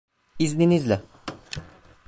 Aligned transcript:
İzninizle. 0.39 1.01